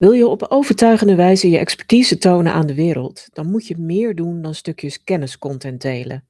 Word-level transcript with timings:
Wil 0.00 0.12
je 0.12 0.26
op 0.26 0.46
overtuigende 0.48 1.14
wijze 1.14 1.50
je 1.50 1.58
expertise 1.58 2.18
tonen 2.18 2.52
aan 2.52 2.66
de 2.66 2.74
wereld, 2.74 3.28
dan 3.32 3.50
moet 3.50 3.66
je 3.66 3.78
meer 3.78 4.14
doen 4.14 4.42
dan 4.42 4.54
stukjes 4.54 5.04
kenniscontent 5.04 5.80
delen. 5.80 6.24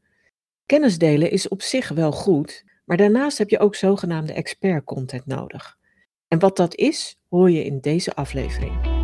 Kennis 0.66 0.98
delen 0.98 1.30
is 1.30 1.48
op 1.48 1.62
zich 1.62 1.88
wel 1.88 2.12
goed, 2.12 2.64
maar 2.84 2.96
daarnaast 2.96 3.38
heb 3.38 3.50
je 3.50 3.58
ook 3.58 3.74
zogenaamde 3.74 4.32
expert-content 4.32 5.26
nodig. 5.26 5.76
En 6.28 6.38
wat 6.38 6.56
dat 6.56 6.74
is, 6.74 7.18
hoor 7.28 7.50
je 7.50 7.64
in 7.64 7.80
deze 7.80 8.14
aflevering. 8.14 8.99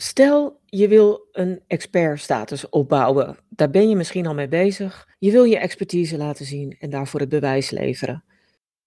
Stel, 0.00 0.60
je 0.64 0.88
wil 0.88 1.28
een 1.32 1.60
expertstatus 1.66 2.68
opbouwen. 2.68 3.36
Daar 3.48 3.70
ben 3.70 3.88
je 3.88 3.96
misschien 3.96 4.26
al 4.26 4.34
mee 4.34 4.48
bezig. 4.48 5.08
Je 5.18 5.30
wil 5.30 5.44
je 5.44 5.58
expertise 5.58 6.16
laten 6.16 6.44
zien 6.44 6.76
en 6.78 6.90
daarvoor 6.90 7.20
het 7.20 7.28
bewijs 7.28 7.70
leveren. 7.70 8.24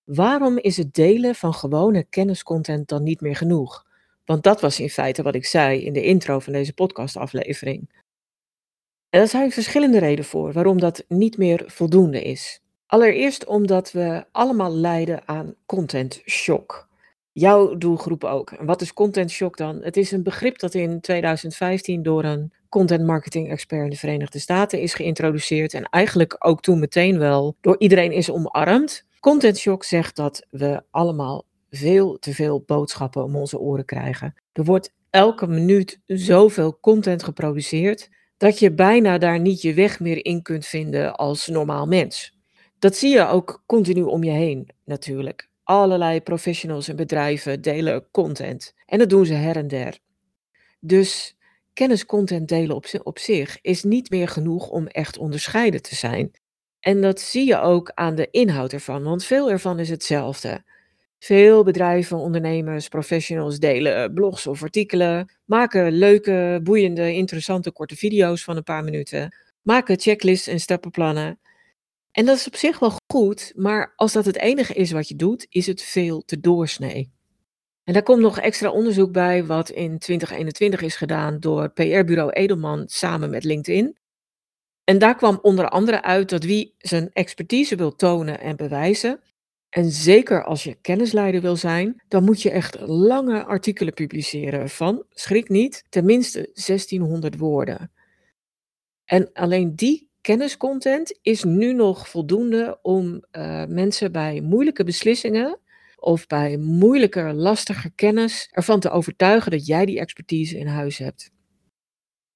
Waarom 0.04 0.58
is 0.58 0.78
het 0.78 0.94
delen 0.94 1.36
van 1.36 1.54
gewone 1.54 2.04
kenniscontent 2.04 2.88
dan 2.88 3.04
niet 3.04 3.22
meer 3.22 3.36
genoeg? 3.36 3.86
Want 4.26 4.44
dat 4.44 4.62
was 4.62 4.80
in 4.80 4.90
feite 4.90 5.24
wat 5.24 5.36
ik 5.36 5.46
zei 5.46 5.82
in 5.82 5.94
de 5.94 6.04
intro 6.04 6.40
van 6.40 6.54
deze 6.54 6.74
podcastaflevering. 6.74 7.90
En 9.10 9.20
daar 9.20 9.28
zijn 9.28 9.52
verschillende 9.52 10.00
redenen 10.00 10.26
voor 10.26 10.54
waarom 10.54 10.80
dat 10.80 11.06
niet 11.08 11.38
meer 11.38 11.64
voldoende 11.68 12.22
is. 12.22 12.62
Allereerst 12.86 13.46
omdat 13.46 13.92
we 13.92 14.26
allemaal 14.32 14.76
lijden 14.76 15.28
aan 15.28 15.56
content 15.66 16.22
shock 16.26 16.90
jouw 17.34 17.78
doelgroep 17.78 18.24
ook. 18.24 18.52
En 18.52 18.66
wat 18.66 18.82
is 18.82 18.94
content 18.94 19.32
shock 19.32 19.58
dan? 19.58 19.82
Het 19.84 19.98
is 19.98 20.12
een 20.12 20.24
begrip 20.24 20.60
dat 20.60 20.74
in 20.74 21.02
2015 21.02 22.04
door 22.04 22.24
een 22.24 22.54
content 22.70 23.06
marketing 23.06 23.50
expert 23.50 23.84
in 23.84 23.90
de 23.90 23.96
Verenigde 23.96 24.40
Staten 24.40 24.80
is 24.82 24.94
geïntroduceerd 24.94 25.74
en 25.74 25.84
eigenlijk 25.84 26.36
ook 26.40 26.62
toen 26.62 26.80
meteen 26.80 27.18
wel 27.18 27.56
door 27.62 27.76
iedereen 27.80 28.12
is 28.12 28.32
omarmd. 28.32 29.06
Content 29.20 29.58
shock 29.58 29.84
zegt 29.84 30.16
dat 30.16 30.46
we 30.50 30.84
allemaal 30.92 31.46
veel 31.70 32.20
te 32.20 32.34
veel 32.34 32.64
boodschappen 32.66 33.24
om 33.24 33.36
onze 33.36 33.60
oren 33.60 33.86
krijgen. 33.86 34.34
Er 34.54 34.64
wordt 34.64 34.94
elke 35.10 35.48
minuut 35.48 36.00
zoveel 36.06 36.80
content 36.80 37.24
geproduceerd 37.24 38.10
dat 38.38 38.60
je 38.60 38.74
bijna 38.74 39.18
daar 39.18 39.40
niet 39.40 39.62
je 39.62 39.74
weg 39.74 40.00
meer 40.00 40.26
in 40.26 40.42
kunt 40.42 40.66
vinden 40.66 41.16
als 41.16 41.48
normaal 41.48 41.86
mens. 41.86 42.38
Dat 42.80 42.96
zie 42.96 43.10
je 43.10 43.28
ook 43.28 43.64
continu 43.66 44.02
om 44.02 44.24
je 44.24 44.32
heen 44.32 44.70
natuurlijk. 44.86 45.50
Allerlei 45.64 46.22
professionals 46.22 46.88
en 46.88 46.96
bedrijven 46.96 47.62
delen 47.62 48.08
content. 48.12 48.74
En 48.86 49.00
dat 49.00 49.10
doen 49.10 49.26
ze 49.26 49.34
her 49.34 49.56
en 49.56 49.68
der. 49.68 50.00
Dus 50.80 51.36
kenniscontent 51.74 52.48
delen 52.48 52.76
op, 53.04 53.18
zich 53.20 53.62
is 53.62 53.84
niet 53.84 54.10
meer 54.10 54.28
genoeg 54.28 54.70
om 54.70 54.88
echt 54.88 55.18
onderscheiden 55.18 55.82
te 55.82 55.96
zijn. 55.96 56.32
En 56.80 57.02
dat 57.02 57.20
zie 57.20 57.46
je 57.46 57.60
ook 57.60 57.92
aan 57.94 58.16
de 58.16 58.28
inhoud 58.32 58.74
ervan, 58.74 59.04
want 59.04 59.24
veel 59.24 59.52
ervan 59.52 59.80
is 59.80 59.90
hetzelfde. 59.90 60.64
Veel 61.20 61.64
bedrijven, 61.64 62.18
ondernemers, 62.18 62.88
professionals 62.88 63.60
delen 63.60 64.14
blogs 64.14 64.48
of 64.48 64.64
artikelen, 64.64 65.32
maken 65.46 65.92
leuke, 65.92 66.60
boeiende, 66.64 67.14
interessante 67.14 67.72
korte 67.72 67.96
video's 67.96 68.44
van 68.44 68.58
een 68.58 68.64
paar 68.64 68.84
minuten, 68.84 69.36
maken 69.62 70.00
checklists 70.00 70.48
en 70.48 70.60
stappenplannen. 70.60 71.40
En 72.12 72.26
dat 72.26 72.38
is 72.38 72.48
op 72.48 72.56
zich 72.56 72.80
wel 72.80 72.94
goed, 73.14 73.54
maar 73.56 73.94
als 73.96 74.14
dat 74.14 74.26
het 74.26 74.38
enige 74.38 74.74
is 74.74 74.92
wat 74.92 75.08
je 75.08 75.16
doet, 75.16 75.46
is 75.50 75.68
het 75.68 75.82
veel 75.82 76.22
te 76.26 76.40
doorsnee. 76.40 77.12
En 77.84 77.94
daar 77.94 78.04
komt 78.04 78.22
nog 78.22 78.40
extra 78.40 78.70
onderzoek 78.70 79.12
bij, 79.12 79.46
wat 79.46 79.70
in 79.70 80.00
2021 80.00 80.82
is 80.82 80.96
gedaan 80.96 81.40
door 81.40 81.70
PR-bureau 81.70 82.32
Edelman 82.32 82.84
samen 82.88 83.30
met 83.30 83.44
LinkedIn. 83.44 83.98
En 84.84 84.98
daar 84.98 85.16
kwam 85.16 85.40
onder 85.42 85.70
andere 85.70 86.02
uit 86.02 86.30
dat 86.30 86.44
wie 86.44 86.76
zijn 86.78 87.10
expertise 87.14 87.76
wil 87.76 87.96
tonen 87.96 88.40
en 88.40 88.56
bewijzen, 88.56 89.20
en 89.70 89.92
zeker 89.92 90.44
als 90.44 90.64
je 90.64 90.76
kennisleider 90.76 91.42
wil 91.42 91.56
zijn, 91.56 92.02
dan 92.08 92.24
moet 92.24 92.42
je 92.42 92.52
echt 92.52 92.80
lange 92.80 93.44
artikelen 93.46 93.94
publiceren 93.94 94.70
van, 94.70 95.06
schrik 95.10 95.50
niet, 95.50 95.84
tenminste 95.90 96.50
1600 96.54 97.38
woorden. 97.38 97.92
En 99.06 99.30
alleen 99.34 99.76
die 99.76 100.11
kenniscontent 100.22 101.20
is 101.22 101.44
nu 101.44 101.74
nog 101.74 102.10
voldoende 102.10 102.80
om 102.82 103.26
uh, 103.32 103.66
mensen 103.66 104.12
bij 104.12 104.42
moeilijke 104.42 104.84
beslissingen 104.84 105.60
of 105.96 106.28
bij 106.28 106.58
moeilijker, 106.58 107.34
lastiger 107.34 107.92
kennis 107.96 108.48
ervan 108.52 108.80
te 108.80 108.90
overtuigen 108.90 109.52
dat 109.52 109.66
jij 109.66 109.86
die 109.86 110.00
expertise 110.00 110.58
in 110.58 110.68
huis 110.68 110.98
hebt. 110.98 111.32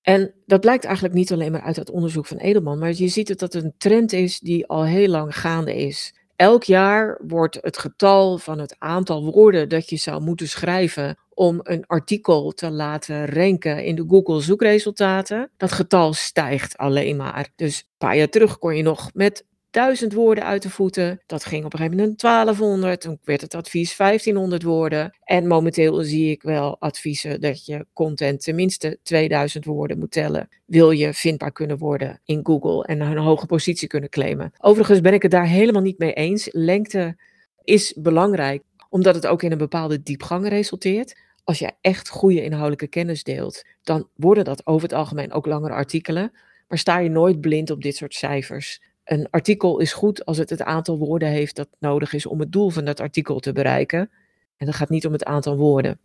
En 0.02 0.34
dat 0.46 0.62
blijkt 0.62 0.86
eigenlijk 0.86 1.16
niet 1.16 1.32
alleen 1.32 1.52
maar 1.52 1.62
uit 1.62 1.76
het 1.76 1.90
onderzoek 1.90 2.26
van 2.26 2.38
Edelman, 2.38 2.80
maar 2.80 2.94
je 2.94 3.08
ziet 3.08 3.28
het 3.28 3.40
dat 3.40 3.54
het 3.54 3.64
een 3.64 3.74
trend 3.78 4.14
is 4.14 4.40
die 4.40 4.68
al 4.68 4.86
heel 4.86 5.08
lang 5.08 5.38
gaande 5.38 5.76
is. 5.76 6.14
Elk 6.36 6.64
jaar 6.64 7.20
wordt 7.28 7.58
het 7.62 7.78
getal 7.78 8.38
van 8.38 8.60
het 8.60 8.76
aantal 8.80 9.32
woorden 9.32 9.70
dat 9.70 9.90
je 9.90 9.98
zou 9.98 10.22
moeten 10.22 10.48
schrijven 10.48 11.18
om 11.34 11.60
een 11.64 11.86
artikel 11.88 12.52
te 12.52 12.72
laten 12.72 13.26
ranken 13.26 13.84
in 13.84 13.96
de 13.96 14.06
Google 14.08 14.42
zoekresultaten. 14.42 15.50
Dat 15.58 15.72
getal 15.72 16.14
stijgt 16.14 16.78
alleen 16.78 17.16
maar. 17.16 17.50
Dus 17.56 17.80
een 17.80 17.86
paar 17.98 18.18
jaar 18.18 18.30
terug 18.30 18.58
kon 18.58 18.76
je 18.76 18.84
nog 18.84 19.10
met 19.14 19.46
duizend 19.76 20.14
woorden 20.14 20.44
uit 20.46 20.62
de 20.62 20.70
voeten. 20.70 21.22
Dat 21.26 21.46
ging 21.46 21.66
op 21.66 21.74
een 21.74 21.80
gegeven 21.80 22.00
moment 22.00 22.20
1200. 22.20 23.02
Toen 23.02 23.20
werd 23.24 23.42
het 23.42 23.56
advies 23.56 23.98
1500 23.98 24.64
woorden. 24.64 25.18
En 25.24 25.48
momenteel 25.48 26.02
zie 26.04 26.32
ik 26.32 26.42
wel 26.42 26.80
adviezen 26.80 27.42
dat 27.42 27.66
je 27.66 27.86
content 27.94 28.44
tenminste 28.44 29.00
2000 29.04 29.66
woorden 29.66 30.00
moet 30.00 30.12
tellen. 30.12 30.50
Wil 30.66 30.92
je 30.92 31.14
vindbaar 31.14 31.52
kunnen 31.52 31.78
worden 31.78 32.20
in 32.26 32.40
Google 32.44 32.86
en 32.86 33.02
een 33.02 33.18
hoge 33.18 33.46
positie 33.46 33.88
kunnen 33.88 34.10
claimen. 34.10 34.52
Overigens 34.60 35.02
ben 35.02 35.14
ik 35.14 35.22
het 35.22 35.32
daar 35.32 35.48
helemaal 35.48 35.82
niet 35.82 35.98
mee 35.98 36.14
eens. 36.14 36.50
Lengte 36.52 37.18
is 37.64 37.94
belangrijk 37.98 38.64
omdat 38.90 39.16
het 39.16 39.28
ook 39.28 39.44
in 39.44 39.52
een 39.52 39.58
bepaalde 39.58 40.04
diepgang 40.04 40.48
resulteert. 40.48 41.20
Als 41.44 41.60
je 41.60 41.72
echt 41.82 42.10
goede 42.10 42.44
inhoudelijke 42.44 42.88
kennis 42.88 43.24
deelt, 43.24 43.66
dan 43.84 44.10
worden 44.16 44.46
dat 44.46 44.68
over 44.68 44.88
het 44.88 44.98
algemeen 44.98 45.32
ook 45.32 45.46
langere 45.46 45.74
artikelen. 45.74 46.32
Maar 46.68 46.78
sta 46.78 47.00
je 47.00 47.10
nooit 47.10 47.42
blind 47.42 47.70
op 47.70 47.82
dit 47.82 47.96
soort 47.96 48.14
cijfers. 48.14 48.80
Een 49.06 49.28
artikel 49.30 49.80
is 49.80 49.94
goed 49.94 50.26
als 50.26 50.38
het 50.38 50.50
het 50.50 50.62
aantal 50.62 50.98
woorden 50.98 51.30
heeft 51.30 51.56
dat 51.56 51.68
nodig 51.80 52.14
is 52.14 52.26
om 52.26 52.40
het 52.40 52.52
doel 52.52 52.70
van 52.70 52.86
dat 52.86 53.00
artikel 53.00 53.40
te 53.40 53.52
bereiken. 53.52 54.10
En 54.58 54.66
dat 54.66 54.76
gaat 54.76 54.90
niet 54.90 55.06
om 55.06 55.12
het 55.12 55.26
aantal 55.26 55.58
woorden. 55.58 56.00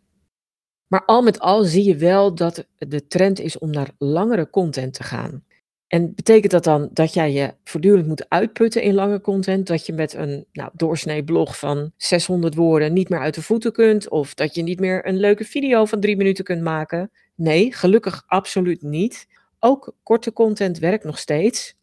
Maar 0.86 1.04
al 1.04 1.22
met 1.22 1.40
al 1.40 1.64
zie 1.64 1.84
je 1.84 1.96
wel 1.96 2.34
dat 2.34 2.66
de 2.78 3.06
trend 3.06 3.40
is 3.40 3.58
om 3.58 3.70
naar 3.70 3.90
langere 3.98 4.50
content 4.50 4.94
te 4.94 5.02
gaan. 5.02 5.44
En 5.86 6.14
betekent 6.14 6.52
dat 6.52 6.64
dan 6.64 6.88
dat 6.92 7.14
jij 7.14 7.32
je 7.32 7.54
voortdurend 7.64 8.06
moet 8.06 8.28
uitputten 8.28 8.82
in 8.82 8.94
lange 8.94 9.20
content? 9.20 9.66
Dat 9.66 9.86
je 9.86 9.92
met 9.92 10.14
een 10.14 10.46
nou, 10.52 10.70
doorsnee 10.72 11.24
blog 11.24 11.58
van 11.58 11.92
600 11.96 12.54
woorden 12.54 12.92
niet 12.92 13.08
meer 13.08 13.18
uit 13.18 13.34
de 13.34 13.42
voeten 13.42 13.72
kunt? 13.72 14.08
Of 14.08 14.34
dat 14.34 14.54
je 14.54 14.62
niet 14.62 14.80
meer 14.80 15.06
een 15.06 15.16
leuke 15.16 15.44
video 15.44 15.84
van 15.84 16.00
drie 16.00 16.16
minuten 16.16 16.44
kunt 16.44 16.62
maken? 16.62 17.10
Nee, 17.34 17.72
gelukkig 17.72 18.22
absoluut 18.26 18.82
niet. 18.82 19.26
Ook 19.58 19.94
korte 20.02 20.32
content 20.32 20.78
werkt 20.78 21.04
nog 21.04 21.18
steeds 21.18 21.74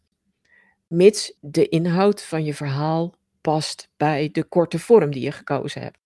mits 0.88 1.32
de 1.40 1.68
inhoud 1.68 2.22
van 2.22 2.44
je 2.44 2.54
verhaal 2.54 3.14
past 3.40 3.90
bij 3.96 4.28
de 4.32 4.44
korte 4.44 4.78
vorm 4.78 5.10
die 5.10 5.22
je 5.22 5.32
gekozen 5.32 5.82
hebt. 5.82 5.98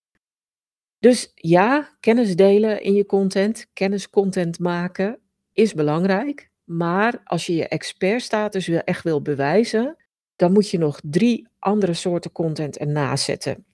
Dus 0.99 1.33
ja, 1.35 1.97
kennis 2.01 2.37
delen 2.37 2.83
in 2.83 2.95
je 2.95 3.07
content, 3.07 3.67
kenniscontent 3.73 4.59
maken 4.59 5.19
is 5.53 5.75
belangrijk. 5.75 6.51
Maar 6.65 7.21
als 7.25 7.47
je 7.47 7.55
je 7.55 7.69
expertstatus 7.69 8.69
echt 8.69 9.03
wil 9.03 9.23
bewijzen, 9.23 9.97
dan 10.37 10.53
moet 10.53 10.71
je 10.71 10.79
nog 10.79 11.01
drie 11.03 11.49
andere 11.59 11.95
soorten 11.95 12.33
content 12.33 12.79
ernaast 12.79 13.25
zetten. 13.25 13.65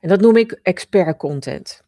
En 0.00 0.08
dat 0.08 0.20
noem 0.20 0.36
ik 0.36 0.60
expert 0.62 1.16
content. 1.16 1.84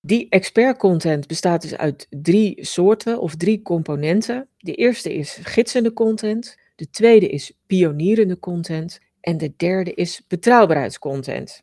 Die 0.00 0.28
expert 0.28 0.78
content 0.78 1.26
bestaat 1.26 1.62
dus 1.62 1.76
uit 1.76 2.06
drie 2.10 2.64
soorten 2.64 3.20
of 3.20 3.36
drie 3.36 3.62
componenten. 3.62 4.48
De 4.58 4.74
eerste 4.74 5.14
is 5.14 5.38
gidsende 5.42 5.92
content. 5.92 6.58
De 6.78 6.90
tweede 6.90 7.28
is 7.28 7.52
pionierende 7.66 8.38
content. 8.38 9.00
En 9.20 9.38
de 9.38 9.52
derde 9.56 9.94
is 9.94 10.22
betrouwbaarheidscontent. 10.28 11.62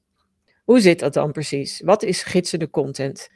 Hoe 0.64 0.80
zit 0.80 1.00
dat 1.00 1.14
dan 1.14 1.32
precies? 1.32 1.82
Wat 1.84 2.04
is 2.04 2.24
gidsende 2.24 2.70
content? 2.70 3.30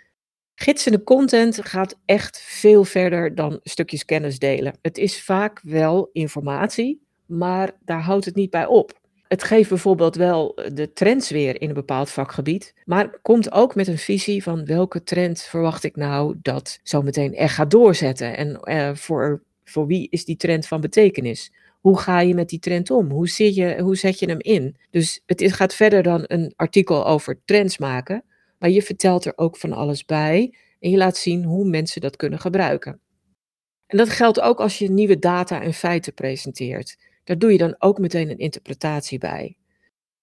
Gidsende 0.55 1.03
content 1.03 1.65
gaat 1.65 1.99
echt 2.05 2.39
veel 2.39 2.83
verder 2.83 3.35
dan 3.35 3.59
stukjes 3.63 4.05
kennis 4.05 4.39
delen. 4.39 4.77
Het 4.81 4.97
is 4.97 5.23
vaak 5.23 5.61
wel 5.63 6.09
informatie, 6.13 7.01
maar 7.25 7.71
daar 7.85 8.01
houdt 8.01 8.25
het 8.25 8.35
niet 8.35 8.49
bij 8.49 8.65
op. 8.65 8.99
Het 9.27 9.43
geeft 9.43 9.69
bijvoorbeeld 9.69 10.15
wel 10.15 10.55
de 10.73 10.93
trends 10.93 11.29
weer 11.29 11.61
in 11.61 11.67
een 11.67 11.73
bepaald 11.73 12.09
vakgebied, 12.09 12.73
maar 12.85 13.19
komt 13.21 13.51
ook 13.51 13.75
met 13.75 13.87
een 13.87 13.97
visie 13.97 14.43
van 14.43 14.65
welke 14.65 15.03
trend 15.03 15.41
verwacht 15.41 15.83
ik 15.83 15.95
nou 15.95 16.35
dat 16.41 16.79
zometeen 16.83 17.35
echt 17.35 17.53
gaat 17.53 17.71
doorzetten 17.71 18.37
en 18.37 18.59
uh, 18.63 18.95
voor, 18.95 19.43
voor 19.63 19.87
wie 19.87 20.07
is 20.09 20.25
die 20.25 20.37
trend 20.37 20.67
van 20.67 20.81
betekenis? 20.81 21.51
Hoe 21.79 21.99
ga 21.99 22.19
je 22.19 22.33
met 22.33 22.49
die 22.49 22.59
trend 22.59 22.91
om? 22.91 23.11
Hoe, 23.11 23.53
je, 23.53 23.81
hoe 23.81 23.95
zet 23.95 24.19
je 24.19 24.25
hem 24.25 24.39
in? 24.39 24.77
Dus 24.89 25.21
het 25.25 25.53
gaat 25.53 25.73
verder 25.73 26.03
dan 26.03 26.23
een 26.27 26.53
artikel 26.55 27.05
over 27.05 27.41
trends 27.45 27.77
maken, 27.77 28.23
maar 28.59 28.69
je 28.69 28.81
vertelt 28.81 29.25
er 29.25 29.33
ook 29.35 29.57
van 29.57 29.73
alles 29.73 30.05
bij 30.05 30.55
en 30.79 30.89
je 30.89 30.97
laat 30.97 31.17
zien 31.17 31.43
hoe 31.43 31.69
mensen 31.69 32.01
dat 32.01 32.15
kunnen 32.15 32.39
gebruiken. 32.39 32.99
En 33.85 33.97
dat 33.97 34.09
geldt 34.09 34.39
ook 34.39 34.59
als 34.59 34.77
je 34.77 34.91
nieuwe 34.91 35.19
data 35.19 35.61
en 35.61 35.73
feiten 35.73 36.13
presenteert. 36.13 36.97
Daar 37.23 37.37
doe 37.37 37.51
je 37.51 37.57
dan 37.57 37.75
ook 37.77 37.99
meteen 37.99 38.29
een 38.29 38.37
interpretatie 38.37 39.17
bij. 39.17 39.57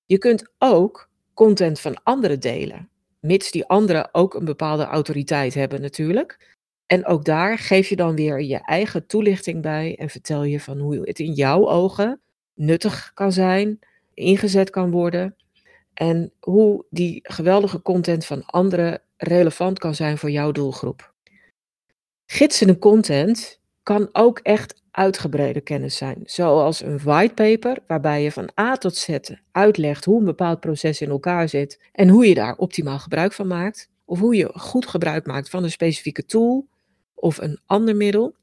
Je 0.05 0.19
kunt 0.19 0.53
ook 0.59 1.11
content 1.35 1.81
van 1.81 2.03
anderen 2.03 2.41
delen, 2.41 2.91
mits 3.21 3.51
die 3.51 3.67
anderen 3.67 4.15
ook 4.15 4.35
een 4.35 4.45
bepaalde 4.45 4.85
autoriteit 4.85 5.55
hebben 5.55 5.81
natuurlijk. 5.81 6.56
En 6.87 7.07
ook 7.07 7.25
daar 7.25 7.59
geef 7.59 7.89
je 7.89 7.97
dan 7.97 8.15
weer 8.15 8.43
je 8.43 8.59
eigen 8.65 9.07
toelichting 9.07 9.63
bij 9.63 9.97
en 9.99 10.11
vertel 10.11 10.45
je 10.45 10.61
van 10.61 10.79
hoe 10.79 11.01
het 11.03 11.19
in 11.19 11.33
jouw 11.33 11.69
ogen 11.69 12.21
nuttig 12.55 13.11
kan 13.15 13.33
zijn, 13.33 13.79
ingezet 14.15 14.71
kan 14.71 14.91
worden 14.91 15.37
en 15.95 16.33
hoe 16.41 16.85
die 16.91 17.21
geweldige 17.23 17.83
content 17.83 18.27
van 18.27 18.47
anderen 18.47 19.03
relevant 19.17 19.79
kan 19.79 19.95
zijn 19.95 20.19
voor 20.19 20.31
jouw 20.31 20.53
doelgroep. 20.53 21.15
Gidsende 22.27 22.79
content 22.79 23.61
kan 23.83 24.09
ook 24.13 24.39
echt 24.39 24.83
uitgebreide 24.91 25.61
kennis 25.61 25.97
zijn, 25.97 26.21
zoals 26.25 26.83
een 26.83 26.99
whitepaper 26.99 27.79
waarbij 27.87 28.23
je 28.23 28.33
van 28.33 28.51
A 28.61 28.77
tot 28.77 28.97
Z 28.97 29.19
uitlegt 29.53 30.05
hoe 30.05 30.19
een 30.19 30.25
bepaald 30.25 30.61
proces 30.61 31.01
in 31.01 31.11
elkaar 31.11 31.49
zit 31.49 31.81
en 31.93 32.09
hoe 32.09 32.27
je 32.29 32.35
daar 32.35 32.57
optimaal 32.57 32.99
gebruik 32.99 33.33
van 33.33 33.47
maakt, 33.47 33.91
of 34.05 34.19
hoe 34.19 34.37
je 34.37 34.51
goed 34.55 34.87
gebruik 34.87 35.27
maakt 35.27 35.51
van 35.51 35.65
een 35.65 35.71
specifieke 35.71 36.25
tool 36.25 36.67
of 37.17 37.39
een 37.39 37.61
ander 37.67 37.97
middel. 37.97 38.35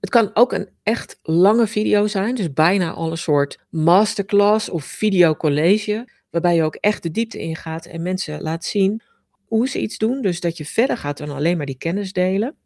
Het 0.00 0.10
kan 0.10 0.30
ook 0.34 0.52
een 0.52 0.68
echt 0.82 1.18
lange 1.22 1.66
video 1.66 2.06
zijn, 2.06 2.34
dus 2.34 2.52
bijna 2.52 2.92
al 2.92 3.10
een 3.10 3.18
soort 3.18 3.58
masterclass 3.70 4.68
of 4.68 4.84
videocollege, 4.84 6.08
waarbij 6.30 6.54
je 6.54 6.62
ook 6.62 6.74
echt 6.74 7.02
de 7.02 7.10
diepte 7.10 7.38
ingaat 7.38 7.86
en 7.86 8.02
mensen 8.02 8.42
laat 8.42 8.64
zien 8.64 9.02
hoe 9.46 9.68
ze 9.68 9.80
iets 9.80 9.98
doen, 9.98 10.22
dus 10.22 10.40
dat 10.40 10.56
je 10.56 10.64
verder 10.64 10.96
gaat 10.96 11.18
dan 11.18 11.30
alleen 11.30 11.56
maar 11.56 11.66
die 11.66 11.78
kennis 11.78 12.12
delen. 12.12 12.56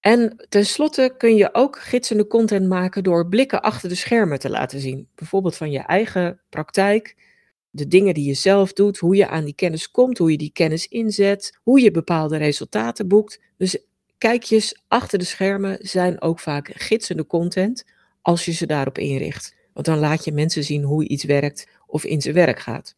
En 0.00 0.46
tenslotte 0.48 1.14
kun 1.16 1.36
je 1.36 1.54
ook 1.54 1.78
gidsende 1.78 2.26
content 2.26 2.68
maken 2.68 3.02
door 3.02 3.28
blikken 3.28 3.62
achter 3.62 3.88
de 3.88 3.94
schermen 3.94 4.38
te 4.38 4.50
laten 4.50 4.80
zien. 4.80 5.08
Bijvoorbeeld 5.14 5.56
van 5.56 5.70
je 5.70 5.78
eigen 5.78 6.40
praktijk, 6.48 7.16
de 7.70 7.86
dingen 7.86 8.14
die 8.14 8.26
je 8.26 8.34
zelf 8.34 8.72
doet, 8.72 8.98
hoe 8.98 9.16
je 9.16 9.28
aan 9.28 9.44
die 9.44 9.54
kennis 9.54 9.90
komt, 9.90 10.18
hoe 10.18 10.30
je 10.30 10.38
die 10.38 10.52
kennis 10.52 10.86
inzet, 10.86 11.58
hoe 11.62 11.80
je 11.80 11.90
bepaalde 11.90 12.36
resultaten 12.36 13.08
boekt. 13.08 13.40
Dus 13.56 13.78
kijkjes 14.18 14.82
achter 14.88 15.18
de 15.18 15.24
schermen 15.24 15.78
zijn 15.80 16.20
ook 16.20 16.38
vaak 16.38 16.70
gidsende 16.74 17.26
content 17.26 17.84
als 18.22 18.44
je 18.44 18.52
ze 18.52 18.66
daarop 18.66 18.98
inricht. 18.98 19.54
Want 19.72 19.86
dan 19.86 19.98
laat 19.98 20.24
je 20.24 20.32
mensen 20.32 20.64
zien 20.64 20.82
hoe 20.82 21.08
iets 21.08 21.24
werkt 21.24 21.68
of 21.86 22.04
in 22.04 22.20
zijn 22.20 22.34
werk 22.34 22.58
gaat. 22.58 22.96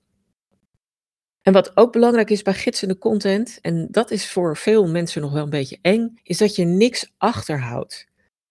En 1.43 1.53
wat 1.53 1.77
ook 1.77 1.93
belangrijk 1.93 2.31
is 2.31 2.43
bij 2.43 2.55
gidsende 2.55 2.99
content, 2.99 3.59
en 3.61 3.89
dat 3.91 4.11
is 4.11 4.31
voor 4.31 4.57
veel 4.57 4.89
mensen 4.89 5.23
nog 5.23 5.33
wel 5.33 5.43
een 5.43 5.51
beetje 5.51 5.79
eng, 5.83 6.19
is 6.23 6.39
dat 6.39 6.57
je 6.57 6.65
niks 6.65 7.13
achterhoudt. 7.19 8.09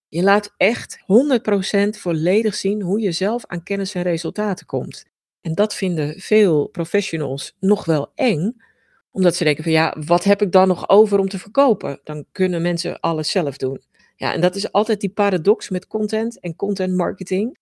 Je 0.07 0.23
laat 0.23 0.53
echt 0.57 0.99
100% 0.99 1.89
volledig 1.89 2.55
zien 2.55 2.81
hoe 2.81 2.99
je 2.99 3.11
zelf 3.11 3.45
aan 3.45 3.63
kennis 3.63 3.93
en 3.93 4.01
resultaten 4.01 4.65
komt. 4.65 5.05
En 5.41 5.53
dat 5.55 5.75
vinden 5.75 6.19
veel 6.19 6.67
professionals 6.67 7.55
nog 7.59 7.85
wel 7.85 8.11
eng, 8.15 8.61
omdat 9.11 9.35
ze 9.35 9.43
denken 9.43 9.63
van 9.63 9.71
ja, 9.71 9.95
wat 10.05 10.23
heb 10.23 10.41
ik 10.41 10.51
dan 10.51 10.67
nog 10.67 10.89
over 10.89 11.19
om 11.19 11.29
te 11.29 11.39
verkopen? 11.39 11.99
Dan 12.03 12.25
kunnen 12.31 12.61
mensen 12.61 12.99
alles 12.99 13.31
zelf 13.31 13.57
doen. 13.57 13.81
Ja, 14.15 14.33
en 14.33 14.41
dat 14.41 14.55
is 14.55 14.71
altijd 14.71 15.01
die 15.01 15.09
paradox 15.09 15.69
met 15.69 15.87
content 15.87 16.39
en 16.39 16.55
content 16.55 16.95
marketing. 16.95 17.57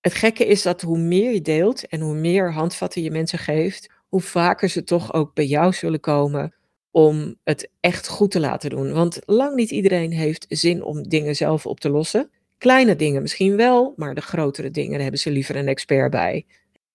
Het 0.00 0.14
gekke 0.14 0.46
is 0.46 0.62
dat 0.62 0.82
hoe 0.82 0.98
meer 0.98 1.32
je 1.32 1.42
deelt 1.42 1.86
en 1.86 2.00
hoe 2.00 2.14
meer 2.14 2.52
handvatten 2.52 3.02
je 3.02 3.10
mensen 3.10 3.38
geeft, 3.38 3.92
hoe 4.08 4.20
vaker 4.20 4.68
ze 4.68 4.84
toch 4.84 5.12
ook 5.12 5.34
bij 5.34 5.46
jou 5.46 5.72
zullen 5.72 6.00
komen 6.00 6.54
om 6.90 7.36
het 7.44 7.70
echt 7.80 8.08
goed 8.08 8.30
te 8.30 8.40
laten 8.40 8.70
doen. 8.70 8.92
Want 8.92 9.18
lang 9.24 9.54
niet 9.54 9.70
iedereen 9.70 10.12
heeft 10.12 10.46
zin 10.48 10.82
om 10.82 11.08
dingen 11.08 11.36
zelf 11.36 11.66
op 11.66 11.80
te 11.80 11.90
lossen. 11.90 12.30
Kleine 12.58 12.96
dingen 12.96 13.22
misschien 13.22 13.56
wel, 13.56 13.92
maar 13.96 14.14
de 14.14 14.20
grotere 14.20 14.70
dingen 14.70 15.00
hebben 15.00 15.20
ze 15.20 15.30
liever 15.30 15.56
een 15.56 15.68
expert 15.68 16.10
bij. 16.10 16.46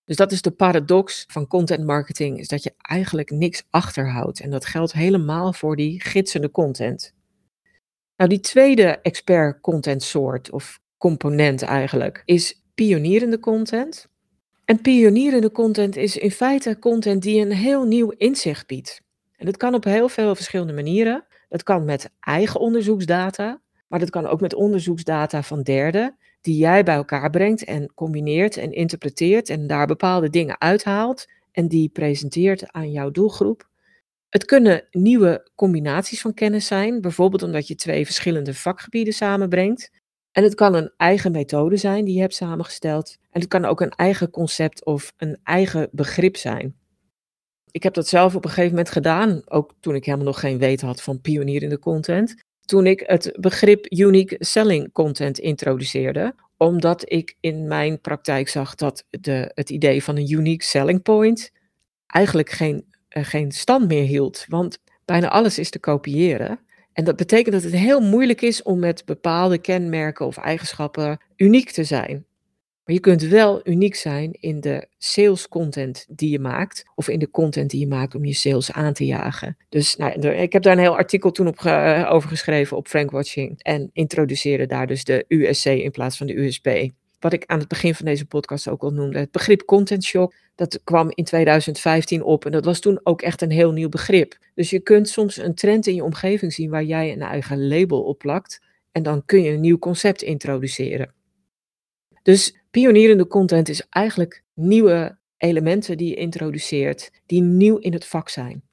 Dus 0.05 0.15
dat 0.15 0.31
is 0.31 0.41
de 0.41 0.51
paradox 0.51 1.25
van 1.27 1.47
content 1.47 1.85
marketing, 1.85 2.39
is 2.39 2.47
dat 2.47 2.63
je 2.63 2.73
eigenlijk 2.77 3.29
niks 3.29 3.63
achterhoudt. 3.69 4.39
En 4.39 4.49
dat 4.49 4.65
geldt 4.65 4.93
helemaal 4.93 5.53
voor 5.53 5.75
die 5.75 6.01
gidsende 6.01 6.51
content. 6.51 7.13
Nou, 8.17 8.29
die 8.29 8.39
tweede 8.39 8.99
expert 9.01 9.61
content 9.61 10.03
soort 10.03 10.51
of 10.51 10.79
component 10.97 11.61
eigenlijk 11.61 12.21
is 12.25 12.61
pionierende 12.75 13.39
content. 13.39 14.07
En 14.65 14.81
pionierende 14.81 15.51
content 15.51 15.95
is 15.95 16.17
in 16.17 16.31
feite 16.31 16.79
content 16.79 17.21
die 17.21 17.41
een 17.41 17.51
heel 17.51 17.83
nieuw 17.83 18.09
inzicht 18.09 18.67
biedt. 18.67 19.01
En 19.35 19.45
dat 19.45 19.57
kan 19.57 19.73
op 19.73 19.83
heel 19.83 20.09
veel 20.09 20.35
verschillende 20.35 20.73
manieren. 20.73 21.25
Dat 21.49 21.63
kan 21.63 21.85
met 21.85 22.11
eigen 22.19 22.59
onderzoeksdata, 22.59 23.61
maar 23.87 23.99
dat 23.99 24.09
kan 24.09 24.27
ook 24.27 24.41
met 24.41 24.53
onderzoeksdata 24.53 25.43
van 25.43 25.61
derden, 25.61 26.17
die 26.41 26.57
jij 26.57 26.83
bij 26.83 26.95
elkaar 26.95 27.29
brengt 27.29 27.63
en 27.63 27.93
combineert 27.93 28.57
en 28.57 28.71
interpreteert 28.71 29.49
en 29.49 29.67
daar 29.67 29.87
bepaalde 29.87 30.29
dingen 30.29 30.61
uithaalt 30.61 31.25
en 31.51 31.67
die 31.67 31.89
presenteert 31.89 32.71
aan 32.71 32.91
jouw 32.91 33.11
doelgroep. 33.11 33.69
Het 34.29 34.45
kunnen 34.45 34.87
nieuwe 34.91 35.49
combinaties 35.55 36.21
van 36.21 36.33
kennis 36.33 36.67
zijn, 36.67 37.01
bijvoorbeeld 37.01 37.43
omdat 37.43 37.67
je 37.67 37.75
twee 37.75 38.05
verschillende 38.05 38.53
vakgebieden 38.53 39.13
samenbrengt. 39.13 39.91
En 40.31 40.43
het 40.43 40.55
kan 40.55 40.73
een 40.73 40.91
eigen 40.97 41.31
methode 41.31 41.77
zijn 41.77 42.05
die 42.05 42.15
je 42.15 42.21
hebt 42.21 42.35
samengesteld. 42.35 43.17
En 43.29 43.39
het 43.39 43.49
kan 43.49 43.65
ook 43.65 43.81
een 43.81 43.89
eigen 43.89 44.29
concept 44.29 44.85
of 44.85 45.13
een 45.17 45.39
eigen 45.43 45.89
begrip 45.91 46.37
zijn. 46.37 46.75
Ik 47.71 47.83
heb 47.83 47.93
dat 47.93 48.07
zelf 48.07 48.35
op 48.35 48.43
een 48.43 48.49
gegeven 48.49 48.69
moment 48.69 48.89
gedaan, 48.89 49.41
ook 49.45 49.73
toen 49.79 49.95
ik 49.95 50.05
helemaal 50.05 50.25
nog 50.25 50.39
geen 50.39 50.57
weten 50.57 50.87
had 50.87 51.01
van 51.01 51.21
pionierende 51.21 51.79
content. 51.79 52.44
Toen 52.65 52.85
ik 52.85 53.03
het 53.05 53.37
begrip 53.39 53.85
unique 53.89 54.35
selling 54.39 54.91
content 54.91 55.39
introduceerde, 55.39 56.35
omdat 56.57 57.11
ik 57.11 57.35
in 57.39 57.67
mijn 57.67 58.01
praktijk 58.01 58.49
zag 58.49 58.75
dat 58.75 59.05
de, 59.09 59.51
het 59.53 59.69
idee 59.69 60.03
van 60.03 60.17
een 60.17 60.31
unique 60.31 60.65
selling 60.65 61.01
point 61.01 61.51
eigenlijk 62.07 62.49
geen, 62.49 62.85
uh, 63.17 63.23
geen 63.23 63.51
stand 63.51 63.87
meer 63.87 64.03
hield. 64.03 64.45
Want 64.47 64.79
bijna 65.05 65.29
alles 65.29 65.59
is 65.59 65.69
te 65.69 65.79
kopiëren. 65.79 66.59
En 66.93 67.03
dat 67.03 67.15
betekent 67.15 67.53
dat 67.53 67.63
het 67.63 67.73
heel 67.73 67.99
moeilijk 67.99 68.41
is 68.41 68.63
om 68.63 68.79
met 68.79 69.05
bepaalde 69.05 69.57
kenmerken 69.57 70.25
of 70.25 70.37
eigenschappen 70.37 71.21
uniek 71.35 71.71
te 71.71 71.83
zijn. 71.83 72.25
Maar 72.85 72.95
je 72.95 73.01
kunt 73.01 73.21
wel 73.21 73.61
uniek 73.63 73.95
zijn 73.95 74.31
in 74.31 74.61
de 74.61 74.87
sales 74.97 75.47
content 75.47 76.05
die 76.09 76.29
je 76.29 76.39
maakt, 76.39 76.83
of 76.95 77.07
in 77.07 77.19
de 77.19 77.29
content 77.29 77.69
die 77.69 77.79
je 77.79 77.87
maakt 77.87 78.15
om 78.15 78.25
je 78.25 78.33
sales 78.33 78.71
aan 78.71 78.93
te 78.93 79.05
jagen. 79.05 79.57
Dus 79.69 79.95
nou, 79.95 80.27
ik 80.27 80.53
heb 80.53 80.63
daar 80.63 80.73
een 80.73 80.79
heel 80.79 80.97
artikel 80.97 81.31
toen 81.31 81.47
op 81.47 81.57
ge, 81.57 82.05
over 82.09 82.29
geschreven 82.29 82.77
op 82.77 82.87
Frankwatching 82.87 83.61
en 83.61 83.89
introduceerde 83.93 84.65
daar 84.65 84.87
dus 84.87 85.03
de 85.03 85.25
USC 85.27 85.65
in 85.65 85.91
plaats 85.91 86.17
van 86.17 86.27
de 86.27 86.37
USP. 86.37 86.69
Wat 87.19 87.33
ik 87.33 87.43
aan 87.45 87.59
het 87.59 87.67
begin 87.67 87.95
van 87.95 88.05
deze 88.05 88.25
podcast 88.25 88.67
ook 88.67 88.83
al 88.83 88.91
noemde, 88.91 89.19
het 89.19 89.31
begrip 89.31 89.65
content 89.65 90.03
shock, 90.03 90.33
dat 90.55 90.79
kwam 90.83 91.11
in 91.13 91.23
2015 91.23 92.23
op 92.23 92.45
en 92.45 92.51
dat 92.51 92.65
was 92.65 92.79
toen 92.79 92.99
ook 93.03 93.21
echt 93.21 93.41
een 93.41 93.51
heel 93.51 93.71
nieuw 93.71 93.89
begrip. 93.89 94.37
Dus 94.55 94.69
je 94.69 94.79
kunt 94.79 95.09
soms 95.09 95.37
een 95.37 95.55
trend 95.55 95.87
in 95.87 95.95
je 95.95 96.03
omgeving 96.03 96.53
zien 96.53 96.69
waar 96.69 96.83
jij 96.83 97.11
een 97.11 97.21
eigen 97.21 97.67
label 97.67 98.03
op 98.03 98.17
plakt 98.17 98.61
en 98.91 99.03
dan 99.03 99.25
kun 99.25 99.41
je 99.41 99.51
een 99.51 99.61
nieuw 99.61 99.77
concept 99.77 100.21
introduceren. 100.21 101.13
Dus 102.25 102.55
pionierende 102.75 103.27
content 103.27 103.69
is 103.69 103.87
eigenlijk 103.89 104.43
nieuwe 104.53 105.17
elementen 105.37 105.97
die 105.97 106.09
je 106.09 106.15
introduceert, 106.15 107.11
die 107.25 107.41
nieuw 107.41 107.77
in 107.77 107.93
het 107.93 108.05
vak 108.05 108.29
zijn. 108.29 108.63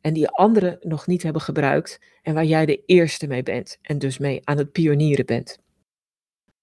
En 0.00 0.12
die 0.12 0.28
anderen 0.28 0.78
nog 0.80 1.06
niet 1.06 1.22
hebben 1.22 1.42
gebruikt 1.42 2.00
en 2.22 2.34
waar 2.34 2.44
jij 2.44 2.66
de 2.66 2.82
eerste 2.86 3.26
mee 3.26 3.42
bent 3.42 3.78
en 3.82 3.98
dus 3.98 4.18
mee 4.18 4.40
aan 4.44 4.58
het 4.58 4.72
pionieren 4.72 5.26
bent. 5.26 5.58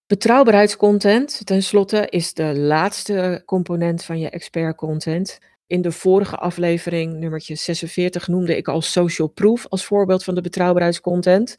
Betrouwbaarheidscontent, 0.08 1.46
tenslotte, 1.46 2.08
is 2.10 2.34
de 2.34 2.58
laatste 2.60 3.44
component 3.46 4.04
van 4.04 4.20
je 4.20 4.30
expert 4.30 4.76
content. 4.76 5.40
In 5.68 5.82
de 5.82 5.92
vorige 5.92 6.38
aflevering, 6.38 7.14
nummertje 7.14 7.56
46, 7.56 8.28
noemde 8.28 8.58
ik 8.58 8.68
al 8.68 8.82
social 8.82 9.28
proof 9.28 9.68
als 9.68 9.86
voorbeeld 9.86 10.24
van 10.24 10.36
de 10.36 10.42
betrouwbaarheidscontent. 10.42 11.58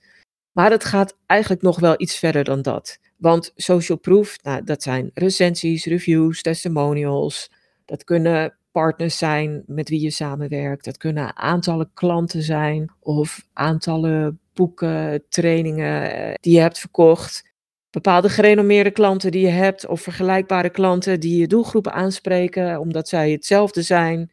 Maar 0.52 0.70
het 0.70 0.84
gaat 0.84 1.16
eigenlijk 1.26 1.62
nog 1.62 1.80
wel 1.80 1.94
iets 1.96 2.18
verder 2.18 2.44
dan 2.44 2.62
dat. 2.62 2.98
Want 3.16 3.52
social 3.56 3.98
proof, 3.98 4.36
nou, 4.42 4.64
dat 4.64 4.82
zijn 4.82 5.10
recensies, 5.14 5.84
reviews, 5.84 6.42
testimonials. 6.42 7.50
Dat 7.84 8.04
kunnen 8.04 8.56
partners 8.72 9.18
zijn 9.18 9.62
met 9.66 9.88
wie 9.88 10.00
je 10.00 10.10
samenwerkt. 10.10 10.84
Dat 10.84 10.96
kunnen 10.96 11.36
aantallen 11.36 11.90
klanten 11.94 12.42
zijn 12.42 12.92
of 13.00 13.46
aantallen 13.52 14.38
boeken, 14.54 15.24
trainingen 15.28 16.12
eh, 16.12 16.34
die 16.40 16.52
je 16.52 16.60
hebt 16.60 16.78
verkocht. 16.78 17.52
Bepaalde 17.90 18.28
gerenommeerde 18.28 18.90
klanten 18.90 19.30
die 19.30 19.40
je 19.40 19.52
hebt 19.52 19.86
of 19.86 20.00
vergelijkbare 20.00 20.70
klanten 20.70 21.20
die 21.20 21.38
je 21.38 21.46
doelgroepen 21.46 21.92
aanspreken 21.92 22.80
omdat 22.80 23.08
zij 23.08 23.30
hetzelfde 23.30 23.82
zijn. 23.82 24.30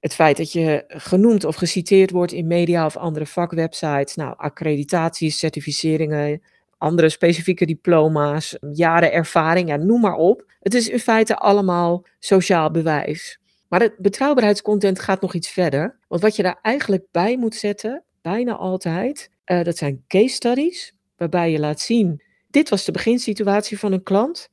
Het 0.00 0.14
feit 0.14 0.36
dat 0.36 0.52
je 0.52 0.84
genoemd 0.88 1.44
of 1.44 1.56
geciteerd 1.56 2.10
wordt 2.10 2.32
in 2.32 2.46
media 2.46 2.86
of 2.86 2.96
andere 2.96 3.26
vakwebsites. 3.26 4.14
Nou, 4.14 4.34
accreditaties, 4.36 5.38
certificeringen, 5.38 6.42
andere 6.78 7.08
specifieke 7.08 7.66
diploma's, 7.66 8.56
jaren 8.72 9.12
ervaring, 9.12 9.68
ja, 9.68 9.76
noem 9.76 10.00
maar 10.00 10.16
op. 10.16 10.52
Het 10.60 10.74
is 10.74 10.88
in 10.88 10.98
feite 10.98 11.36
allemaal 11.36 12.06
sociaal 12.18 12.70
bewijs. 12.70 13.38
Maar 13.68 13.80
het 13.80 13.98
betrouwbaarheidscontent 13.98 15.00
gaat 15.00 15.20
nog 15.20 15.34
iets 15.34 15.48
verder. 15.48 15.98
Want 16.08 16.22
wat 16.22 16.36
je 16.36 16.42
daar 16.42 16.58
eigenlijk 16.62 17.04
bij 17.10 17.36
moet 17.36 17.54
zetten, 17.54 18.04
bijna 18.22 18.54
altijd, 18.54 19.30
uh, 19.46 19.62
dat 19.62 19.76
zijn 19.76 20.04
case 20.08 20.34
studies 20.34 20.94
waarbij 21.16 21.50
je 21.50 21.58
laat 21.58 21.80
zien: 21.80 22.22
dit 22.50 22.68
was 22.68 22.84
de 22.84 22.92
beginsituatie 22.92 23.78
van 23.78 23.92
een 23.92 24.02
klant. 24.02 24.48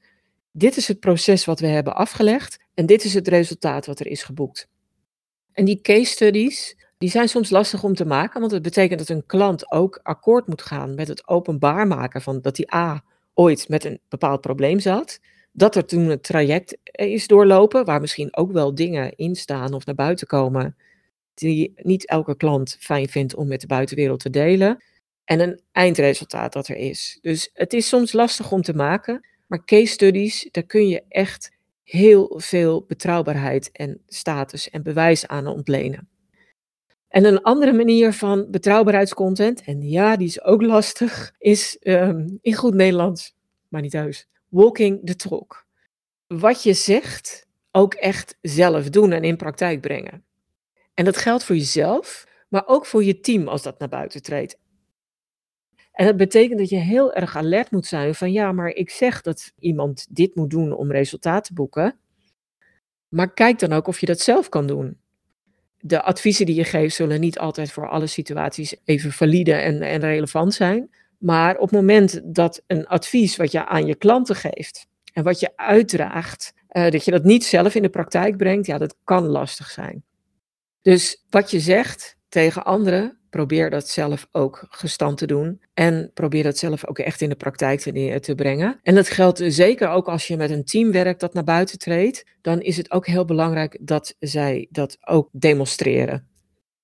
Dit 0.52 0.78
is 0.78 0.88
het 0.88 1.00
proces 1.00 1.46
wat 1.46 1.60
we 1.60 1.68
hebben 1.68 1.96
afgelegd 1.96 2.60
en 2.74 2.86
dit 2.86 3.04
is 3.04 3.14
het 3.14 3.28
resultaat 3.28 3.86
wat 3.86 4.00
er 4.00 4.08
is 4.08 4.24
geboekt. 4.24 4.68
En 5.52 5.66
die 5.66 5.82
case 5.82 6.12
studies, 6.12 6.83
die 7.04 7.12
zijn 7.12 7.30
soms 7.30 7.50
lastig 7.50 7.84
om 7.84 7.94
te 7.94 8.06
maken, 8.06 8.40
want 8.40 8.52
het 8.52 8.62
betekent 8.62 9.00
dat 9.00 9.10
een 9.10 9.26
klant 9.26 9.72
ook 9.72 10.00
akkoord 10.04 10.48
moet 10.48 10.62
gaan 10.62 10.96
met 10.96 11.08
het 11.08 11.28
openbaar 11.28 11.88
maken 11.88 12.22
van 12.22 12.42
dat 12.42 12.56
die 12.56 12.74
A 12.76 13.04
ooit 13.34 13.70
met 13.70 13.84
een 13.86 14.00
bepaald 14.10 14.42
probleem 14.42 14.80
zat. 14.80 15.20
Dat 15.52 15.76
er 15.76 15.86
toen 15.86 16.10
een 16.10 16.22
traject 16.22 16.78
is 16.92 17.28
doorlopen, 17.28 17.86
waar 17.86 18.02
misschien 18.02 18.36
ook 18.36 18.52
wel 18.52 18.76
dingen 18.76 19.16
in 19.16 19.36
staan 19.36 19.74
of 19.74 19.86
naar 19.86 19.96
buiten 19.96 20.28
komen, 20.28 20.76
die 21.34 21.74
niet 21.76 22.08
elke 22.08 22.38
klant 22.38 22.78
fijn 22.80 23.08
vindt 23.08 23.36
om 23.36 23.48
met 23.48 23.62
de 23.62 23.68
buitenwereld 23.68 24.20
te 24.20 24.30
delen. 24.30 24.84
En 25.26 25.40
een 25.40 25.62
eindresultaat 25.72 26.54
dat 26.54 26.68
er 26.68 26.76
is. 26.78 27.20
Dus 27.22 27.50
het 27.54 27.74
is 27.74 27.88
soms 27.88 28.14
lastig 28.14 28.52
om 28.52 28.62
te 28.62 28.74
maken, 28.74 29.28
maar 29.48 29.66
case 29.66 29.94
studies, 29.94 30.48
daar 30.52 30.64
kun 30.64 30.88
je 30.88 31.04
echt 31.10 31.52
heel 31.84 32.34
veel 32.36 32.86
betrouwbaarheid 32.88 33.72
en 33.72 34.02
status 34.08 34.70
en 34.70 34.84
bewijs 34.84 35.28
aan 35.28 35.48
ontlenen. 35.48 36.12
En 37.14 37.26
een 37.26 37.42
andere 37.42 37.74
manier 37.74 38.14
van 38.14 38.48
betrouwbaarheidscontent, 38.52 39.64
en 39.64 39.82
ja, 39.82 40.16
die 40.16 40.28
is 40.28 40.44
ook 40.44 40.62
lastig, 40.62 41.34
is 41.38 41.78
ehm, 41.78 42.28
in 42.42 42.54
goed 42.54 42.74
Nederlands, 42.74 43.36
maar 43.68 43.82
niet 43.82 43.92
thuis, 43.92 44.28
walking 44.48 45.06
the 45.06 45.16
talk. 45.16 45.66
Wat 46.28 46.64
je 46.64 46.74
zegt 46.74 47.48
ook 47.72 47.94
echt 47.94 48.38
zelf 48.42 48.90
doen 48.90 49.12
en 49.12 49.24
in 49.24 49.38
praktijk 49.38 49.82
brengen. 49.82 50.24
En 50.94 51.06
dat 51.06 51.18
geldt 51.18 51.44
voor 51.44 51.56
jezelf, 51.56 52.28
maar 52.50 52.64
ook 52.66 52.86
voor 52.86 53.04
je 53.04 53.20
team 53.20 53.48
als 53.48 53.64
dat 53.64 53.80
naar 53.80 53.90
buiten 53.90 54.22
treedt. 54.22 54.58
En 55.92 56.06
dat 56.06 56.18
betekent 56.18 56.60
dat 56.60 56.70
je 56.70 56.78
heel 56.78 57.14
erg 57.14 57.36
alert 57.36 57.72
moet 57.72 57.86
zijn 57.86 58.16
van 58.16 58.32
ja, 58.32 58.52
maar 58.52 58.70
ik 58.70 58.90
zeg 58.90 59.22
dat 59.22 59.54
iemand 59.60 60.08
dit 60.10 60.36
moet 60.36 60.50
doen 60.50 60.72
om 60.72 60.92
resultaat 60.92 61.44
te 61.44 61.54
boeken. 61.54 62.00
Maar 63.08 63.34
kijk 63.34 63.60
dan 63.60 63.74
ook 63.74 63.88
of 63.88 64.00
je 64.00 64.06
dat 64.06 64.20
zelf 64.20 64.50
kan 64.50 64.68
doen. 64.68 65.02
De 65.86 66.02
adviezen 66.02 66.46
die 66.46 66.56
je 66.56 66.64
geeft 66.64 66.96
zullen 66.96 67.20
niet 67.20 67.40
altijd 67.40 67.72
voor 67.72 67.90
alle 67.90 68.08
situaties 68.08 68.76
even 68.86 69.12
valide 69.12 69.54
en, 69.54 69.82
en 69.82 70.00
relevant 70.00 70.54
zijn. 70.54 70.90
Maar 71.18 71.56
op 71.56 71.70
het 71.70 71.72
moment 71.72 72.22
dat 72.36 72.64
een 72.68 72.88
advies 72.88 73.36
wat 73.36 73.52
je 73.52 73.66
aan 73.66 73.86
je 73.86 73.96
klanten 73.96 74.36
geeft 74.36 74.88
en 75.14 75.24
wat 75.24 75.40
je 75.40 75.52
uitdraagt, 75.56 76.54
uh, 76.72 76.90
dat 76.90 77.06
je 77.06 77.12
dat 77.12 77.24
niet 77.24 77.44
zelf 77.46 77.76
in 77.76 77.82
de 77.82 77.90
praktijk 77.90 78.38
brengt, 78.38 78.66
ja, 78.66 78.78
dat 78.78 78.96
kan 79.04 79.26
lastig 79.26 79.70
zijn. 79.70 80.04
Dus 80.82 81.26
wat 81.30 81.52
je 81.52 81.60
zegt 81.60 82.18
tegen 82.30 82.66
anderen, 82.66 83.18
probeer 83.34 83.70
dat 83.70 83.90
zelf 83.90 84.28
ook 84.32 84.66
gestand 84.70 85.18
te 85.18 85.28
doen. 85.28 85.62
En 85.74 86.12
probeer 86.14 86.44
dat 86.44 86.58
zelf 86.58 86.88
ook 86.88 87.00
echt 87.00 87.22
in 87.22 87.30
de 87.30 87.36
praktijk 87.36 87.80
te, 87.80 88.36
brengen. 88.36 88.80
En 88.84 88.96
dat 88.96 89.10
geldt 89.10 89.42
zeker 89.48 89.90
ook 89.90 90.08
als 90.08 90.28
je 90.28 90.38
met 90.38 90.50
een 90.50 90.64
team 90.64 90.92
werkt 90.92 91.20
dat 91.20 91.34
naar 91.34 91.44
buiten 91.44 91.78
treedt. 91.78 92.26
Dan 92.42 92.62
is 92.62 92.78
het 92.78 92.92
ook 92.92 93.08
heel 93.08 93.26
belangrijk 93.26 93.78
dat 93.82 94.16
zij 94.20 94.68
dat 94.70 94.98
ook 95.02 95.30
demonstreren. 95.32 96.28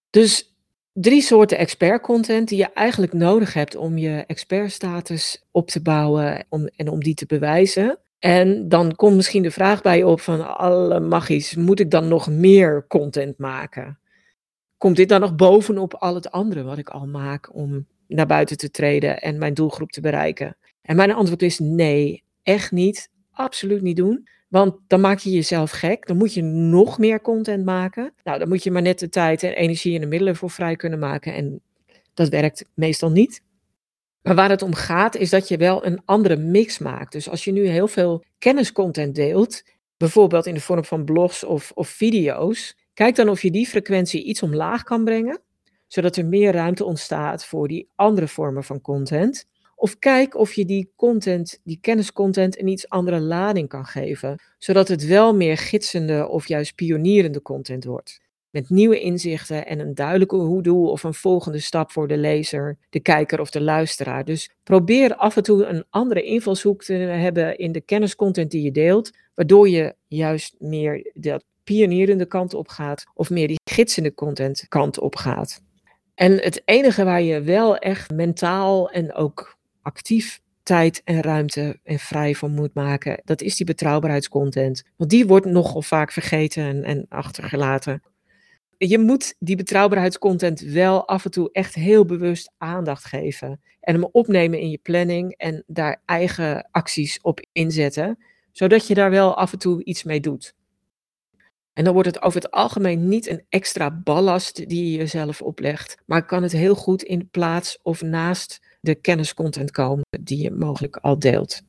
Dus 0.10 0.56
drie 0.94 1.22
soorten 1.22 1.58
expert 1.58 2.01
content 2.01 2.48
die 2.48 2.58
je 2.58 2.74
eigenlijk 2.74 3.13
nodig 3.13 3.53
hebt 3.53 3.75
om 3.75 3.98
je 3.98 4.24
expertstatus 4.27 5.46
op 5.51 5.70
te 5.70 5.82
bouwen 5.82 6.46
en 6.75 6.89
om 6.89 7.00
die 7.00 7.15
te 7.15 7.25
bewijzen. 7.25 8.00
En 8.20 8.70
dan 8.70 8.96
komt 8.96 9.15
misschien 9.15 9.44
de 9.44 9.51
vraag 9.51 9.82
bij 9.82 9.98
je 9.98 10.08
op 10.08 10.22
van 10.22 10.58
alle 10.58 11.00
magisch, 11.00 11.56
moet 11.56 11.79
ik 11.79 11.91
dan 11.91 12.08
nog 12.08 12.29
meer 12.29 12.86
content 12.88 13.38
maken? 13.38 13.99
Komt 14.79 14.95
dit 14.95 15.09
dan 15.09 15.19
nog 15.19 15.36
bovenop 15.36 15.93
al 15.93 16.15
het 16.15 16.31
andere 16.31 16.63
wat 16.63 16.77
ik 16.77 16.89
al 16.89 17.05
maak 17.05 17.55
om 17.55 17.88
naar 18.07 18.25
buiten 18.25 18.57
te 18.57 18.71
treden 18.71 19.21
en 19.21 19.38
mijn 19.38 19.53
doelgroep 19.53 19.91
te 19.91 20.01
bereiken? 20.01 20.57
En 20.81 20.95
mijn 20.95 21.12
antwoord 21.12 21.41
is 21.41 21.59
nee, 21.59 22.24
echt 22.43 22.71
niet. 22.71 23.09
Absoluut 23.31 23.81
niet 23.81 23.95
doen. 23.95 24.27
Want 24.48 24.75
dan 24.88 25.01
maak 25.01 25.19
je 25.19 25.29
jezelf 25.29 25.71
gek. 25.71 26.07
Dan 26.07 26.17
moet 26.17 26.33
je 26.33 26.41
nog 26.43 26.98
meer 26.98 27.21
content 27.21 27.65
maken. 27.65 28.13
Nou, 28.24 28.39
dan 28.39 28.48
moet 28.48 28.63
je 28.63 28.71
maar 28.71 28.81
net 28.81 29.00
de 29.00 29.09
tijd 29.09 29.43
en 29.43 29.53
energie 29.53 29.95
en 29.95 30.01
de 30.01 30.07
middelen 30.07 30.36
voor 30.36 30.50
vrij 30.50 30.75
kunnen 30.75 31.00
maken. 31.00 31.33
En 31.33 31.62
dat 32.13 32.29
werkt 32.29 32.65
meestal 32.74 33.12
niet. 33.12 33.41
Maar 34.21 34.36
waar 34.36 34.50
het 34.50 34.62
om 34.62 34.74
gaat, 34.74 35.15
is 35.15 35.29
dat 35.29 35.48
je 35.48 35.57
wel 35.57 35.86
een 35.86 36.01
andere 36.05 36.36
mix 36.36 36.77
maakt. 36.77 37.12
Dus 37.12 37.29
als 37.29 37.43
je 37.43 37.51
nu 37.51 37.67
heel 37.67 37.88
veel 37.88 38.24
kenniscontent 38.38 39.15
deelt, 39.15 39.63
bijvoorbeeld 39.98 40.45
in 40.45 40.53
de 40.53 40.62
vorm 40.62 40.86
van 40.86 41.05
blogs 41.05 41.43
of, 41.43 41.71
of 41.75 41.88
video's, 41.88 42.77
kijk 43.00 43.15
dan 43.15 43.29
of 43.29 43.41
je 43.41 43.51
die 43.51 43.68
frequentie 43.68 44.24
iets 44.24 44.44
omlaag 44.44 44.84
kan 44.84 45.03
brengen, 45.03 45.41
zodat 45.88 46.15
er 46.15 46.25
meer 46.25 46.51
ruimte 46.51 46.86
ontstaat 46.86 47.46
voor 47.46 47.68
die 47.68 47.89
andere 47.96 48.27
vormen 48.27 48.63
van 48.63 48.82
content. 48.82 49.46
Of 49.75 50.00
kijk 50.00 50.36
of 50.36 50.53
je 50.53 50.65
die 50.65 50.91
content, 50.96 51.60
die 51.63 51.77
kenniscontent, 51.82 52.60
een 52.60 52.68
iets 52.68 52.89
andere 52.89 53.20
lading 53.20 53.70
kan 53.70 53.86
geven, 53.86 54.41
zodat 54.58 54.88
het 54.88 55.06
wel 55.06 55.36
meer 55.36 55.58
gidsende 55.58 56.27
of 56.27 56.48
juist 56.48 56.75
pionierende 56.75 57.41
content 57.41 57.84
wordt 57.84 58.20
met 58.50 58.70
nieuwe 58.70 59.00
inzichten 59.00 59.65
en 59.65 59.79
een 59.79 59.96
duidelijke 59.96 60.36
hoe-doel 60.36 60.89
of 60.89 61.03
een 61.03 61.13
volgende 61.13 61.60
stap 61.60 61.91
voor 61.91 62.08
de 62.08 62.18
lezer, 62.18 62.77
de 62.89 63.00
kijker 63.00 63.39
of 63.39 63.50
de 63.50 63.62
luisteraar. 63.62 64.25
Dus 64.25 64.51
probeer 64.63 65.15
af 65.15 65.38
en 65.38 65.44
toe 65.44 65.65
een 65.65 65.86
andere 65.89 66.24
invalshoek 66.24 66.84
te 66.84 66.94
hebben 66.94 67.58
in 67.58 67.72
de 67.72 67.82
kenniscontent 67.82 68.51
die 68.51 68.63
je 68.63 68.72
deelt, 68.72 69.12
waardoor 69.36 69.70
je 69.70 69.96
juist 70.08 70.56
meer 70.60 71.12
de 71.13 71.41
pionierende 71.70 72.26
kant 72.26 72.54
op 72.54 72.68
gaat 72.68 73.06
of 73.14 73.30
meer 73.30 73.48
die 73.48 73.60
gidsende 73.72 74.14
content 74.14 74.66
kant 74.68 75.00
op 75.00 75.16
gaat. 75.16 75.62
En 76.16 76.32
het 76.32 76.62
enige 76.66 77.04
waar 77.04 77.22
je 77.22 77.42
wel 77.42 77.78
echt 77.78 78.12
mentaal 78.12 78.90
en 78.90 79.14
ook 79.14 79.58
actief 79.82 80.40
tijd 80.64 81.02
en 81.04 81.22
ruimte 81.22 81.80
en 81.84 82.00
vrij 82.00 82.36
van 82.36 82.52
moet 82.52 82.74
maken, 82.74 83.22
dat 83.24 83.42
is 83.42 83.56
die 83.56 83.66
betrouwbaarheidscontent. 83.66 84.84
Want 84.98 85.10
die 85.10 85.28
wordt 85.28 85.46
nogal 85.46 85.82
vaak 85.82 86.12
vergeten 86.12 86.64
en, 86.64 86.84
en 86.84 87.06
achtergelaten 87.10 88.02
je 88.88 89.00
moet 89.00 89.36
die 89.40 89.56
betrouwbaarheidscontent 89.56 90.60
wel 90.60 91.08
af 91.08 91.26
en 91.26 91.32
toe 91.32 91.50
echt 91.52 91.76
heel 91.76 92.06
bewust 92.06 92.52
aandacht 92.58 93.06
geven. 93.06 93.62
En 93.80 93.94
hem 93.94 94.10
opnemen 94.12 94.60
in 94.60 94.70
je 94.70 94.78
planning 94.78 95.34
en 95.38 95.64
daar 95.68 96.02
eigen 96.06 96.68
acties 96.72 97.22
op 97.22 97.46
inzetten, 97.52 98.18
zodat 98.52 98.88
je 98.88 98.94
daar 98.94 99.10
wel 99.10 99.36
af 99.36 99.54
en 99.54 99.60
toe 99.60 99.84
iets 99.84 100.04
mee 100.04 100.20
doet. 100.20 100.54
En 101.79 101.86
dan 101.86 101.93
wordt 101.93 102.09
het 102.09 102.21
over 102.21 102.41
het 102.41 102.51
algemeen 102.51 103.07
niet 103.07 103.27
een 103.27 103.45
extra 103.50 103.91
ballast 103.91 104.69
die 104.69 104.91
je 104.91 104.98
jezelf 104.98 105.41
oplegt, 105.41 105.98
maar 106.05 106.25
kan 106.25 106.43
het 106.43 106.51
heel 106.51 106.75
goed 106.75 107.03
in 107.03 107.29
plaats 107.29 107.79
of 107.81 108.01
naast 108.01 108.77
de 108.81 108.95
kenniscontent 108.95 109.71
komen 109.71 110.05
die 110.21 110.41
je 110.43 110.51
mogelijk 110.51 110.95
al 110.95 111.19
deelt. 111.19 111.62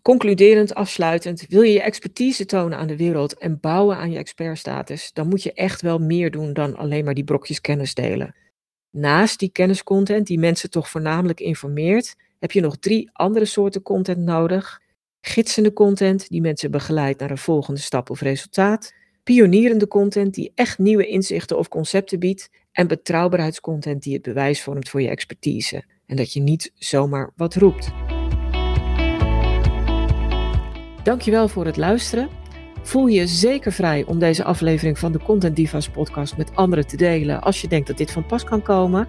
Concluderend, 0.00 0.74
afsluitend, 0.74 1.46
wil 1.48 1.62
je 1.62 1.72
je 1.72 1.82
expertise 1.82 2.44
tonen 2.44 2.78
aan 2.78 2.86
de 2.86 2.96
wereld 2.96 3.38
en 3.38 3.60
bouwen 3.60 3.96
aan 3.96 4.10
je 4.10 4.18
expertstatus, 4.18 5.12
dan 5.12 5.28
moet 5.28 5.42
je 5.42 5.52
echt 5.52 5.80
wel 5.80 5.98
meer 5.98 6.30
doen 6.30 6.52
dan 6.52 6.76
alleen 6.76 7.04
maar 7.04 7.14
die 7.14 7.24
brokjes 7.24 7.60
kennis 7.60 7.94
delen. 7.94 8.34
Naast 8.90 9.38
die 9.38 9.52
kenniscontent 9.52 10.26
die 10.26 10.38
mensen 10.38 10.70
toch 10.70 10.88
voornamelijk 10.88 11.40
informeert, 11.40 12.16
heb 12.38 12.52
je 12.52 12.60
nog 12.60 12.76
drie 12.76 13.10
andere 13.12 13.44
soorten 13.44 13.82
content 13.82 14.18
nodig. 14.18 14.81
Gidsende 15.24 15.72
content 15.72 16.28
die 16.28 16.40
mensen 16.40 16.70
begeleidt 16.70 17.20
naar 17.20 17.30
een 17.30 17.38
volgende 17.38 17.80
stap 17.80 18.10
of 18.10 18.20
resultaat. 18.20 18.94
Pionierende 19.22 19.88
content 19.88 20.34
die 20.34 20.52
echt 20.54 20.78
nieuwe 20.78 21.06
inzichten 21.06 21.58
of 21.58 21.68
concepten 21.68 22.18
biedt. 22.18 22.50
En 22.72 22.86
betrouwbaarheidscontent 22.86 24.02
die 24.02 24.12
het 24.12 24.22
bewijs 24.22 24.62
vormt 24.62 24.88
voor 24.88 25.02
je 25.02 25.08
expertise. 25.08 25.84
En 26.06 26.16
dat 26.16 26.32
je 26.32 26.40
niet 26.40 26.72
zomaar 26.74 27.32
wat 27.36 27.54
roept. 27.54 27.90
Dankjewel 31.02 31.48
voor 31.48 31.66
het 31.66 31.76
luisteren. 31.76 32.28
Voel 32.82 33.06
je 33.06 33.26
zeker 33.26 33.72
vrij 33.72 34.04
om 34.04 34.18
deze 34.18 34.44
aflevering 34.44 34.98
van 34.98 35.12
de 35.12 35.22
Content 35.22 35.56
Divas 35.56 35.88
podcast 35.88 36.36
met 36.36 36.54
anderen 36.54 36.86
te 36.86 36.96
delen 36.96 37.42
als 37.42 37.60
je 37.60 37.68
denkt 37.68 37.86
dat 37.86 37.98
dit 37.98 38.10
van 38.10 38.26
pas 38.26 38.44
kan 38.44 38.62
komen. 38.62 39.08